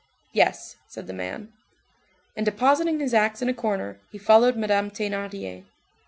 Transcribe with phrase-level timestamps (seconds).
[0.33, 1.53] "Yes," said the man.
[2.35, 5.63] And depositing his axe in a corner, he followed Madame Thénardier.